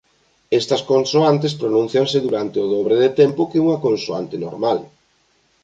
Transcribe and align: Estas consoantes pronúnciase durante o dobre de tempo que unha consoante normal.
Estas 0.59 0.81
consoantes 0.91 1.53
pronúnciase 1.61 2.17
durante 2.25 2.57
o 2.65 2.69
dobre 2.73 2.95
de 3.03 3.09
tempo 3.21 3.49
que 3.49 3.61
unha 3.65 3.81
consoante 3.85 4.35
normal. 4.45 4.79